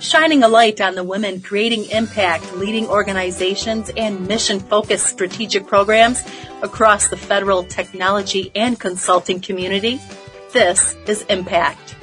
shining 0.00 0.42
a 0.42 0.48
light 0.48 0.80
on 0.80 0.94
the 0.94 1.04
women 1.04 1.40
creating 1.42 1.84
impact, 1.90 2.56
leading 2.56 2.86
organizations, 2.86 3.90
and 3.96 4.26
mission 4.26 4.58
focused 4.58 5.06
strategic 5.06 5.66
programs 5.66 6.22
across 6.62 7.08
the 7.08 7.16
federal 7.16 7.64
technology 7.64 8.50
and 8.54 8.80
consulting 8.80 9.40
community. 9.40 10.00
This 10.52 10.96
is 11.06 11.22
Impact. 11.22 11.96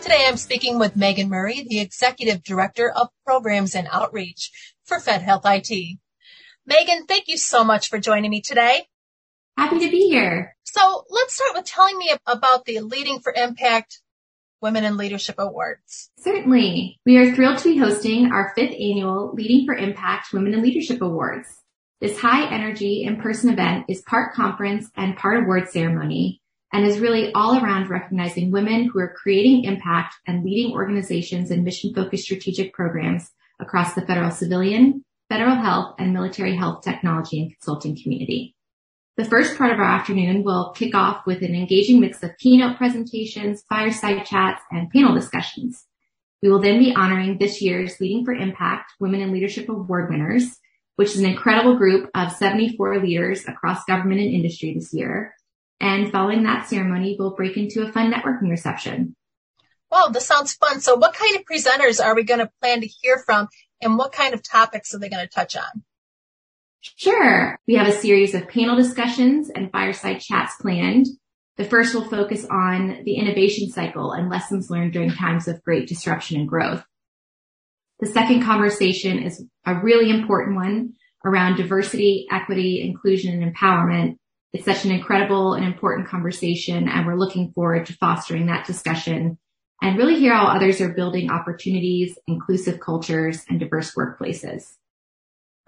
Today 0.00 0.26
I'm 0.26 0.36
speaking 0.36 0.78
with 0.78 0.96
Megan 0.96 1.28
Murray, 1.28 1.66
the 1.68 1.80
Executive 1.80 2.42
Director 2.42 2.90
of 2.90 3.08
Programs 3.26 3.74
and 3.74 3.88
Outreach 3.90 4.50
for 4.84 5.00
Fed 5.00 5.22
Health 5.22 5.42
IT. 5.44 5.98
Megan, 6.66 7.06
thank 7.06 7.28
you 7.28 7.36
so 7.36 7.64
much 7.64 7.88
for 7.88 7.98
joining 7.98 8.30
me 8.30 8.40
today. 8.40 8.86
Happy 9.56 9.78
to 9.80 9.90
be 9.90 10.08
here. 10.08 10.56
So 10.72 11.04
let's 11.10 11.34
start 11.34 11.54
with 11.54 11.64
telling 11.64 11.98
me 11.98 12.12
about 12.28 12.64
the 12.64 12.78
Leading 12.78 13.18
for 13.18 13.32
Impact 13.32 13.98
Women 14.62 14.84
in 14.84 14.96
Leadership 14.96 15.34
Awards. 15.38 16.10
Certainly. 16.20 16.96
We 17.04 17.16
are 17.16 17.34
thrilled 17.34 17.58
to 17.58 17.72
be 17.72 17.78
hosting 17.78 18.30
our 18.30 18.52
fifth 18.54 18.74
annual 18.74 19.32
Leading 19.34 19.66
for 19.66 19.74
Impact 19.74 20.32
Women 20.32 20.54
in 20.54 20.62
Leadership 20.62 21.02
Awards. 21.02 21.48
This 22.00 22.20
high 22.20 22.48
energy 22.54 23.02
in-person 23.02 23.50
event 23.50 23.86
is 23.88 24.02
part 24.02 24.32
conference 24.32 24.88
and 24.96 25.16
part 25.16 25.42
award 25.42 25.68
ceremony 25.70 26.40
and 26.72 26.86
is 26.86 27.00
really 27.00 27.32
all 27.32 27.60
around 27.60 27.90
recognizing 27.90 28.52
women 28.52 28.84
who 28.84 29.00
are 29.00 29.16
creating 29.20 29.64
impact 29.64 30.14
and 30.28 30.44
leading 30.44 30.72
organizations 30.72 31.50
and 31.50 31.64
mission 31.64 31.92
focused 31.92 32.24
strategic 32.24 32.72
programs 32.72 33.32
across 33.58 33.94
the 33.94 34.06
federal 34.06 34.30
civilian, 34.30 35.04
federal 35.28 35.56
health 35.56 35.96
and 35.98 36.12
military 36.12 36.54
health 36.54 36.84
technology 36.84 37.42
and 37.42 37.50
consulting 37.50 38.00
community. 38.00 38.54
The 39.20 39.28
first 39.28 39.58
part 39.58 39.70
of 39.70 39.78
our 39.78 39.84
afternoon 39.84 40.44
will 40.44 40.70
kick 40.70 40.94
off 40.94 41.26
with 41.26 41.42
an 41.42 41.54
engaging 41.54 42.00
mix 42.00 42.22
of 42.22 42.38
keynote 42.38 42.78
presentations, 42.78 43.62
fireside 43.68 44.24
chats, 44.24 44.62
and 44.70 44.88
panel 44.88 45.14
discussions. 45.14 45.84
We 46.42 46.48
will 46.48 46.58
then 46.58 46.78
be 46.78 46.94
honoring 46.96 47.36
this 47.36 47.60
year's 47.60 48.00
Leading 48.00 48.24
for 48.24 48.32
Impact 48.32 48.94
Women 48.98 49.20
in 49.20 49.30
Leadership 49.30 49.68
Award 49.68 50.08
winners, 50.08 50.56
which 50.96 51.10
is 51.10 51.18
an 51.18 51.26
incredible 51.26 51.76
group 51.76 52.08
of 52.14 52.32
74 52.32 53.00
leaders 53.00 53.44
across 53.46 53.84
government 53.84 54.22
and 54.22 54.32
industry 54.32 54.72
this 54.72 54.94
year. 54.94 55.34
And 55.80 56.10
following 56.10 56.44
that 56.44 56.70
ceremony, 56.70 57.16
we'll 57.18 57.36
break 57.36 57.58
into 57.58 57.86
a 57.86 57.92
fun 57.92 58.10
networking 58.10 58.48
reception. 58.48 59.14
Wow, 59.92 60.08
this 60.10 60.24
sounds 60.24 60.54
fun. 60.54 60.80
So 60.80 60.96
what 60.96 61.12
kind 61.12 61.36
of 61.36 61.42
presenters 61.44 62.02
are 62.02 62.14
we 62.14 62.22
going 62.24 62.40
to 62.40 62.50
plan 62.62 62.80
to 62.80 62.86
hear 62.86 63.18
from 63.18 63.48
and 63.82 63.98
what 63.98 64.12
kind 64.12 64.32
of 64.32 64.42
topics 64.42 64.94
are 64.94 64.98
they 64.98 65.10
going 65.10 65.28
to 65.28 65.30
touch 65.30 65.58
on? 65.58 65.84
Sure. 66.82 67.58
We 67.66 67.74
have 67.74 67.88
a 67.88 67.92
series 67.92 68.34
of 68.34 68.48
panel 68.48 68.76
discussions 68.76 69.50
and 69.50 69.70
fireside 69.70 70.20
chats 70.20 70.54
planned. 70.60 71.06
The 71.56 71.64
first 71.64 71.94
will 71.94 72.08
focus 72.08 72.46
on 72.50 73.02
the 73.04 73.16
innovation 73.16 73.68
cycle 73.68 74.12
and 74.12 74.30
lessons 74.30 74.70
learned 74.70 74.94
during 74.94 75.10
times 75.10 75.46
of 75.46 75.62
great 75.62 75.88
disruption 75.88 76.40
and 76.40 76.48
growth. 76.48 76.82
The 78.00 78.06
second 78.06 78.42
conversation 78.42 79.18
is 79.18 79.44
a 79.66 79.74
really 79.82 80.08
important 80.08 80.56
one 80.56 80.94
around 81.22 81.56
diversity, 81.56 82.26
equity, 82.30 82.80
inclusion, 82.82 83.42
and 83.42 83.54
empowerment. 83.54 84.16
It's 84.54 84.64
such 84.64 84.86
an 84.86 84.90
incredible 84.90 85.52
and 85.52 85.66
important 85.66 86.08
conversation, 86.08 86.88
and 86.88 87.06
we're 87.06 87.18
looking 87.18 87.52
forward 87.52 87.86
to 87.86 87.92
fostering 87.94 88.46
that 88.46 88.66
discussion 88.66 89.38
and 89.82 89.98
really 89.98 90.18
hear 90.18 90.34
how 90.34 90.46
others 90.46 90.80
are 90.80 90.94
building 90.94 91.30
opportunities, 91.30 92.18
inclusive 92.26 92.80
cultures, 92.80 93.44
and 93.50 93.60
diverse 93.60 93.94
workplaces. 93.94 94.76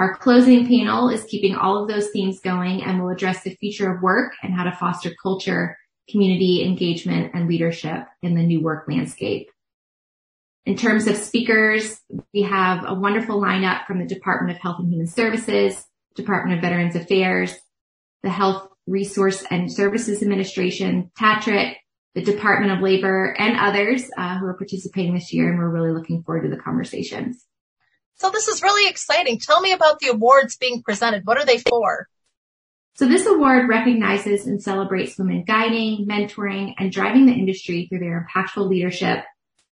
Our 0.00 0.16
closing 0.16 0.66
panel 0.66 1.10
is 1.10 1.24
keeping 1.24 1.54
all 1.54 1.82
of 1.82 1.86
those 1.86 2.08
themes 2.08 2.40
going 2.40 2.82
and 2.82 3.02
will 3.02 3.10
address 3.10 3.42
the 3.42 3.54
future 3.56 3.92
of 3.92 4.00
work 4.00 4.32
and 4.42 4.54
how 4.54 4.64
to 4.64 4.72
foster 4.72 5.10
culture, 5.22 5.76
community 6.08 6.64
engagement, 6.64 7.32
and 7.34 7.46
leadership 7.46 8.06
in 8.22 8.34
the 8.34 8.42
new 8.42 8.62
work 8.62 8.86
landscape. 8.88 9.50
In 10.64 10.74
terms 10.74 11.06
of 11.06 11.18
speakers, 11.18 12.00
we 12.32 12.40
have 12.40 12.82
a 12.88 12.94
wonderful 12.94 13.38
lineup 13.38 13.84
from 13.84 13.98
the 13.98 14.06
Department 14.06 14.56
of 14.56 14.62
Health 14.62 14.76
and 14.78 14.88
Human 14.88 15.06
Services, 15.06 15.84
Department 16.14 16.56
of 16.56 16.62
Veterans 16.62 16.96
Affairs, 16.96 17.54
the 18.22 18.30
Health 18.30 18.68
Resource 18.86 19.44
and 19.50 19.70
Services 19.70 20.22
Administration, 20.22 21.10
TATRC, 21.20 21.74
the 22.14 22.24
Department 22.24 22.72
of 22.72 22.80
Labor, 22.80 23.36
and 23.38 23.54
others 23.58 24.08
uh, 24.16 24.38
who 24.38 24.46
are 24.46 24.56
participating 24.56 25.12
this 25.12 25.34
year, 25.34 25.50
and 25.50 25.58
we're 25.58 25.68
really 25.68 25.92
looking 25.92 26.22
forward 26.22 26.44
to 26.44 26.48
the 26.48 26.56
conversations. 26.56 27.44
So 28.20 28.28
this 28.28 28.48
is 28.48 28.62
really 28.62 28.86
exciting. 28.86 29.38
Tell 29.38 29.62
me 29.62 29.72
about 29.72 29.98
the 29.98 30.08
awards 30.08 30.58
being 30.58 30.82
presented. 30.82 31.24
What 31.24 31.38
are 31.38 31.46
they 31.46 31.56
for? 31.56 32.06
So 32.96 33.06
this 33.06 33.24
award 33.24 33.66
recognizes 33.66 34.46
and 34.46 34.62
celebrates 34.62 35.16
women 35.16 35.42
guiding, 35.46 36.06
mentoring, 36.06 36.74
and 36.76 36.92
driving 36.92 37.24
the 37.24 37.32
industry 37.32 37.86
through 37.88 38.00
their 38.00 38.28
impactful 38.28 38.68
leadership, 38.68 39.24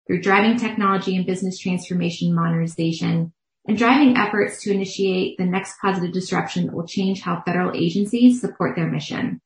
through 0.05 0.21
driving 0.21 0.57
technology 0.57 1.15
and 1.15 1.25
business 1.25 1.57
transformation 1.57 2.35
modernization, 2.35 3.33
and 3.67 3.77
driving 3.79 4.15
efforts 4.15 4.61
to 4.61 4.71
initiate 4.71 5.39
the 5.39 5.45
next 5.45 5.77
positive 5.81 6.13
disruption 6.13 6.67
that 6.67 6.75
will 6.75 6.85
change 6.85 7.21
how 7.21 7.41
federal 7.41 7.75
agencies 7.75 8.41
support 8.41 8.75
their 8.75 8.91
mission. 8.91 9.41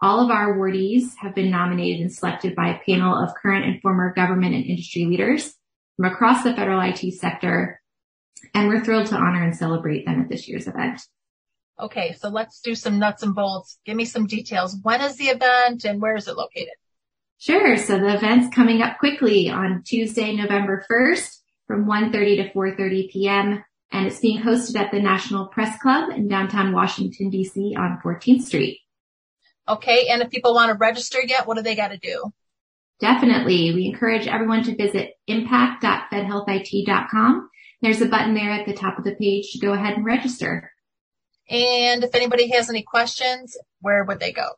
All 0.00 0.20
of 0.24 0.30
our 0.30 0.56
awardees 0.56 1.16
have 1.18 1.34
been 1.34 1.50
nominated 1.50 2.00
and 2.00 2.12
selected 2.12 2.54
by 2.54 2.68
a 2.68 2.78
panel 2.86 3.20
of 3.20 3.34
current 3.34 3.64
and 3.64 3.82
former 3.82 4.14
government 4.14 4.54
and 4.54 4.64
industry 4.64 5.06
leaders 5.06 5.56
from 5.96 6.04
across 6.04 6.44
the 6.44 6.54
federal 6.54 6.80
IT 6.80 7.14
sector 7.14 7.81
and 8.54 8.68
we're 8.68 8.84
thrilled 8.84 9.06
to 9.06 9.16
honor 9.16 9.42
and 9.42 9.56
celebrate 9.56 10.04
them 10.04 10.20
at 10.20 10.28
this 10.28 10.48
year's 10.48 10.66
event. 10.66 11.00
Okay, 11.80 12.14
so 12.18 12.28
let's 12.28 12.60
do 12.60 12.74
some 12.74 12.98
nuts 12.98 13.22
and 13.22 13.34
bolts. 13.34 13.78
Give 13.84 13.96
me 13.96 14.04
some 14.04 14.26
details. 14.26 14.76
When 14.82 15.00
is 15.00 15.16
the 15.16 15.26
event 15.26 15.84
and 15.84 16.00
where 16.00 16.16
is 16.16 16.26
it 16.28 16.36
located? 16.36 16.74
Sure. 17.38 17.76
So 17.76 17.98
the 17.98 18.14
event's 18.14 18.54
coming 18.54 18.82
up 18.82 18.98
quickly 18.98 19.50
on 19.50 19.82
Tuesday, 19.84 20.36
November 20.36 20.84
1st 20.88 21.38
from 21.66 21.86
1.30 21.86 22.36
to 22.36 22.52
4.30 22.56 23.10
p.m. 23.10 23.64
And 23.90 24.06
it's 24.06 24.20
being 24.20 24.40
hosted 24.40 24.76
at 24.76 24.92
the 24.92 25.00
National 25.00 25.48
Press 25.48 25.76
Club 25.80 26.10
in 26.10 26.28
downtown 26.28 26.72
Washington, 26.72 27.30
D.C. 27.30 27.74
on 27.76 27.98
14th 28.04 28.42
Street. 28.42 28.78
Okay. 29.68 30.06
And 30.08 30.22
if 30.22 30.30
people 30.30 30.54
want 30.54 30.70
to 30.70 30.78
register 30.78 31.18
yet, 31.26 31.48
what 31.48 31.56
do 31.56 31.62
they 31.62 31.74
got 31.74 31.88
to 31.88 31.98
do? 31.98 32.32
Definitely. 33.00 33.74
We 33.74 33.86
encourage 33.86 34.28
everyone 34.28 34.62
to 34.64 34.76
visit 34.76 35.14
impact.fedhealthit.com 35.26 37.48
there's 37.82 38.00
a 38.00 38.06
button 38.06 38.34
there 38.34 38.50
at 38.50 38.66
the 38.66 38.72
top 38.72 38.98
of 38.98 39.04
the 39.04 39.14
page 39.14 39.50
to 39.52 39.58
go 39.58 39.72
ahead 39.72 39.94
and 39.94 40.04
register. 40.04 40.70
And 41.50 42.04
if 42.04 42.14
anybody 42.14 42.48
has 42.50 42.70
any 42.70 42.82
questions, 42.82 43.56
where 43.80 44.04
would 44.04 44.20
they 44.20 44.32
go? 44.32 44.50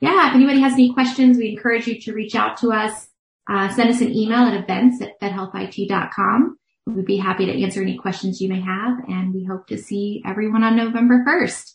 Yeah, 0.00 0.28
if 0.28 0.34
anybody 0.34 0.60
has 0.60 0.72
any 0.72 0.92
questions, 0.92 1.36
we 1.36 1.50
encourage 1.50 1.86
you 1.86 2.00
to 2.00 2.12
reach 2.12 2.34
out 2.34 2.56
to 2.58 2.72
us. 2.72 3.08
Uh, 3.48 3.68
send 3.68 3.90
us 3.90 4.00
an 4.00 4.14
email 4.14 4.40
at 4.40 4.54
events 4.54 5.02
at 5.02 5.20
fedhealthit.com. 5.20 6.58
We'd 6.86 7.06
be 7.06 7.16
happy 7.16 7.46
to 7.46 7.62
answer 7.62 7.80
any 7.82 7.96
questions 7.96 8.40
you 8.40 8.48
may 8.48 8.60
have, 8.60 8.98
and 9.08 9.32
we 9.32 9.44
hope 9.44 9.66
to 9.68 9.78
see 9.78 10.22
everyone 10.26 10.62
on 10.62 10.76
November 10.76 11.24
1st. 11.26 11.74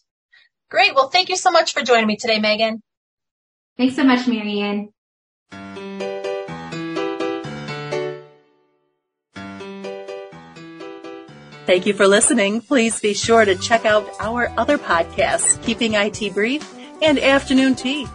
Great. 0.69 0.93
Well, 0.93 1.09
thank 1.09 1.29
you 1.29 1.35
so 1.35 1.49
much 1.49 1.73
for 1.73 1.81
joining 1.81 2.07
me 2.07 2.15
today, 2.15 2.39
Megan. 2.39 2.83
Thanks 3.77 3.95
so 3.95 4.03
much, 4.03 4.27
Marianne. 4.27 4.89
Thank 11.69 11.85
you 11.85 11.93
for 11.93 12.07
listening. 12.07 12.61
Please 12.61 12.99
be 12.99 13.13
sure 13.13 13.45
to 13.45 13.55
check 13.55 13.85
out 13.85 14.09
our 14.19 14.51
other 14.57 14.79
podcasts, 14.79 15.61
Keeping 15.61 15.93
IT 15.93 16.33
Brief 16.33 16.67
and 16.99 17.19
Afternoon 17.19 17.75
Tea, 17.75 18.07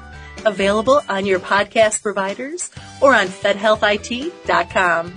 available 0.44 1.00
on 1.08 1.24
your 1.24 1.38
podcast 1.38 2.02
providers 2.02 2.72
or 3.00 3.14
on 3.14 3.28
fedhealthit.com. 3.28 5.14